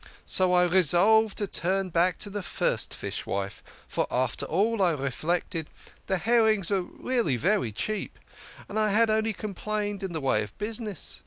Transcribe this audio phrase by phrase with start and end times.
[0.25, 5.69] So I resolved to turn back to the first fishwife, for, after all, I reflected,
[6.07, 8.17] the herrings were really very cheap,
[8.67, 11.19] and I had only complained in the way of business.